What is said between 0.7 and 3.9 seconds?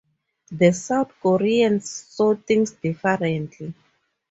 South Koreans saw things differently.